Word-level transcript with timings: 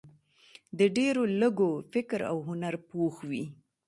د 0.77 0.79
ډېرو 0.97 1.23
لږو 1.41 1.71
فکر 1.93 2.19
او 2.31 2.37
هنر 2.47 2.75
پوخ 2.89 3.15
وي. 3.29 3.45